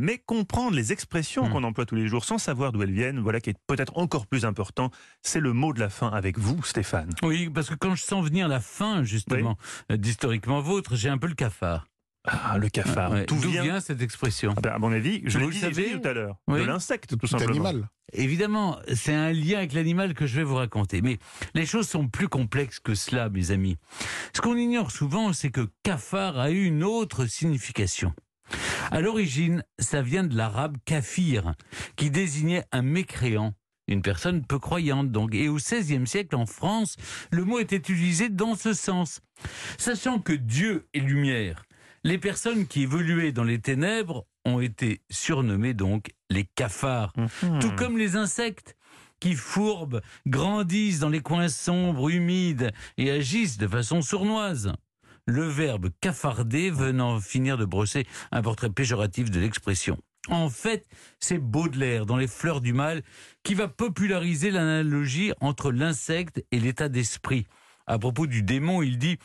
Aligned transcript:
Mais 0.00 0.18
comprendre 0.24 0.76
les 0.76 0.92
expressions 0.92 1.46
Hmm. 1.48 1.52
qu'on 1.52 1.64
emploie 1.64 1.86
tous 1.86 1.96
les 1.96 2.08
jours 2.08 2.24
sans 2.24 2.38
savoir 2.38 2.72
d'où 2.72 2.82
elles 2.82 2.92
viennent, 2.92 3.20
voilà 3.20 3.40
qui 3.40 3.50
est 3.50 3.56
peut-être 3.66 3.96
encore 3.98 4.26
plus 4.26 4.44
important. 4.44 4.90
C'est 5.22 5.40
le 5.40 5.52
mot 5.52 5.72
de 5.72 5.80
la 5.80 5.88
fin 5.90 6.08
avec 6.08 6.38
vous, 6.38 6.62
Stéphane. 6.62 7.10
Oui, 7.22 7.50
parce 7.50 7.68
que 7.68 7.74
quand 7.74 7.94
je 7.94 8.02
sens 8.02 8.24
venir 8.24 8.48
la 8.48 8.60
fin, 8.60 9.04
justement, 9.04 9.56
euh, 9.92 9.96
d'historiquement 9.96 10.60
vôtre, 10.60 10.96
j'ai 10.96 11.08
un 11.08 11.18
peu 11.18 11.26
le 11.26 11.34
cafard. 11.34 11.86
Ah, 12.28 12.58
le 12.58 12.68
cafard. 12.68 13.12
Ouais. 13.12 13.24
Tout 13.26 13.36
D'où 13.36 13.50
vient. 13.50 13.62
vient 13.62 13.80
cette 13.80 14.02
expression 14.02 14.52
Ah 14.56 14.60
ben, 14.60 14.72
à 14.72 14.78
mon 14.78 14.90
avis, 14.90 15.22
je 15.26 15.34
Vous 15.34 15.38
l'ai 15.38 15.46
le 15.46 15.52
dit 15.52 15.60
savez 15.60 16.00
tout 16.00 16.08
à 16.08 16.12
l'heure. 16.12 16.36
Oui. 16.48 16.58
De 16.60 16.64
l'insecte, 16.64 17.10
tout 17.10 17.16
Tout 17.16 17.26
simplement. 17.28 17.50
animal. 17.50 17.88
Évidemment, 18.12 18.78
c'est 18.94 19.14
un 19.14 19.32
lien 19.32 19.58
avec 19.58 19.72
l'animal 19.72 20.12
que 20.14 20.26
je 20.26 20.36
vais 20.36 20.42
vous 20.42 20.56
raconter. 20.56 21.02
Mais 21.02 21.18
les 21.54 21.66
choses 21.66 21.88
sont 21.88 22.08
plus 22.08 22.28
complexes 22.28 22.80
que 22.80 22.94
cela, 22.96 23.28
mes 23.28 23.52
amis. 23.52 23.76
Ce 24.34 24.40
qu'on 24.40 24.56
ignore 24.56 24.90
souvent, 24.90 25.32
c'est 25.32 25.50
que 25.50 25.68
cafard 25.84 26.38
a 26.38 26.50
eu 26.50 26.64
une 26.64 26.82
autre 26.82 27.26
signification. 27.26 28.12
À 28.90 29.00
l'origine, 29.00 29.64
ça 29.78 30.02
vient 30.02 30.24
de 30.24 30.36
l'arabe 30.36 30.76
kafir, 30.84 31.54
qui 31.96 32.10
désignait 32.10 32.64
un 32.72 32.82
mécréant. 32.82 33.54
Une 33.88 34.02
personne 34.02 34.44
peu 34.44 34.58
croyante, 34.58 35.12
donc. 35.12 35.34
Et 35.34 35.48
au 35.48 35.56
XVIe 35.56 36.06
siècle, 36.06 36.34
en 36.34 36.46
France, 36.46 36.96
le 37.30 37.44
mot 37.44 37.60
était 37.60 37.76
utilisé 37.76 38.28
dans 38.28 38.56
ce 38.56 38.72
sens. 38.72 39.20
Sachant 39.78 40.18
que 40.18 40.32
Dieu 40.32 40.88
est 40.92 41.00
lumière, 41.00 41.64
les 42.02 42.18
personnes 42.18 42.66
qui 42.66 42.82
évoluaient 42.82 43.32
dans 43.32 43.44
les 43.44 43.60
ténèbres 43.60 44.26
ont 44.44 44.60
été 44.60 45.02
surnommées 45.10 45.74
donc 45.74 46.10
les 46.30 46.44
cafards. 46.44 47.12
Mhm. 47.16 47.58
Tout 47.60 47.72
comme 47.76 47.98
les 47.98 48.16
insectes 48.16 48.76
qui 49.20 49.34
fourbent, 49.34 50.02
grandissent 50.26 51.00
dans 51.00 51.08
les 51.08 51.20
coins 51.20 51.48
sombres, 51.48 52.10
humides 52.10 52.72
et 52.98 53.10
agissent 53.10 53.58
de 53.58 53.66
façon 53.66 54.02
sournoise. 54.02 54.72
Le 55.26 55.42
verbe 55.42 55.90
cafarder 56.00 56.70
venant 56.70 57.20
finir 57.20 57.58
de 57.58 57.64
brosser 57.64 58.06
un 58.30 58.42
portrait 58.42 58.70
péjoratif 58.70 59.30
de 59.30 59.40
l'expression. 59.40 59.98
En 60.28 60.48
fait, 60.48 60.86
c'est 61.18 61.38
Baudelaire 61.38 62.06
dans 62.06 62.16
Les 62.16 62.28
Fleurs 62.28 62.60
du 62.60 62.72
Mal 62.72 63.02
qui 63.42 63.54
va 63.54 63.66
populariser 63.66 64.50
l'analogie 64.50 65.32
entre 65.40 65.72
l'insecte 65.72 66.44
et 66.52 66.60
l'état 66.60 66.88
d'esprit. 66.88 67.46
À 67.86 67.98
propos 67.98 68.26
du 68.26 68.42
démon, 68.42 68.82
il 68.82 68.98
dit 68.98 69.18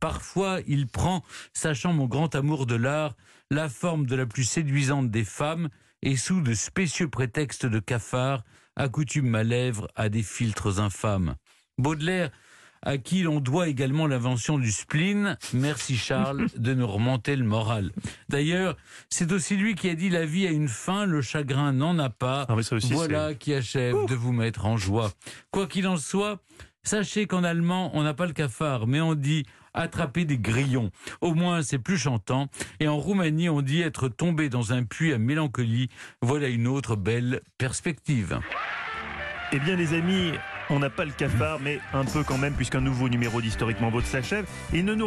Parfois, 0.00 0.60
il 0.68 0.86
prend, 0.86 1.24
sachant 1.52 1.92
mon 1.92 2.06
grand 2.06 2.34
amour 2.36 2.66
de 2.66 2.76
l'art, 2.76 3.16
la 3.50 3.68
forme 3.68 4.06
de 4.06 4.14
la 4.14 4.26
plus 4.26 4.44
séduisante 4.44 5.10
des 5.10 5.24
femmes, 5.24 5.68
et 6.02 6.16
sous 6.16 6.40
de 6.40 6.54
spécieux 6.54 7.08
prétextes 7.08 7.66
de 7.66 7.80
cafard, 7.80 8.44
accoutume 8.76 9.28
ma 9.28 9.42
lèvre 9.42 9.88
à 9.96 10.08
des 10.08 10.22
filtres 10.22 10.78
infâmes. 10.78 11.34
Baudelaire, 11.78 12.30
à 12.82 12.98
qui 12.98 13.22
l'on 13.22 13.40
doit 13.40 13.68
également 13.68 14.06
l'invention 14.06 14.58
du 14.58 14.72
spleen, 14.72 15.36
merci 15.52 15.96
Charles 15.96 16.46
de 16.56 16.74
nous 16.74 16.86
remonter 16.86 17.36
le 17.36 17.44
moral. 17.44 17.92
D'ailleurs, 18.28 18.76
c'est 19.08 19.32
aussi 19.32 19.56
lui 19.56 19.74
qui 19.74 19.88
a 19.88 19.94
dit 19.94 20.10
la 20.10 20.24
vie 20.24 20.46
a 20.46 20.50
une 20.50 20.68
fin, 20.68 21.06
le 21.06 21.22
chagrin 21.22 21.72
n'en 21.72 21.98
a 21.98 22.10
pas. 22.10 22.46
Ah, 22.48 22.54
aussi, 22.54 22.92
voilà 22.92 23.34
qui 23.34 23.54
achève 23.54 23.96
de 24.06 24.14
vous 24.14 24.32
mettre 24.32 24.66
en 24.66 24.76
joie. 24.76 25.12
Quoi 25.50 25.66
qu'il 25.66 25.86
en 25.86 25.96
soit, 25.96 26.40
sachez 26.82 27.26
qu'en 27.26 27.44
allemand, 27.44 27.90
on 27.94 28.02
n'a 28.02 28.14
pas 28.14 28.26
le 28.26 28.32
cafard, 28.32 28.86
mais 28.86 29.00
on 29.00 29.14
dit 29.14 29.44
attraper 29.74 30.24
des 30.24 30.38
grillons. 30.38 30.90
Au 31.20 31.34
moins, 31.34 31.62
c'est 31.62 31.78
plus 31.78 31.98
chantant. 31.98 32.48
Et 32.80 32.88
en 32.88 32.96
Roumanie, 32.96 33.48
on 33.48 33.62
dit 33.62 33.80
être 33.80 34.08
tombé 34.08 34.48
dans 34.48 34.72
un 34.72 34.84
puits 34.84 35.12
à 35.12 35.18
mélancolie. 35.18 35.88
Voilà 36.22 36.48
une 36.48 36.66
autre 36.66 36.96
belle 36.96 37.42
perspective. 37.58 38.40
Eh 39.52 39.58
bien, 39.60 39.76
les 39.76 39.94
amis, 39.94 40.32
on 40.70 40.78
n'a 40.78 40.90
pas 40.90 41.04
le 41.04 41.12
cafard, 41.12 41.58
mais 41.62 41.80
un 41.92 42.04
peu 42.04 42.22
quand 42.22 42.38
même, 42.38 42.54
puisqu'un 42.54 42.80
nouveau 42.80 43.08
numéro 43.08 43.40
d'Historiquement 43.40 43.90
Vôtre 43.90 44.06
s'achève. 44.06 44.46
Il 44.72 44.84
ne 44.84 44.94
nous 44.94 45.06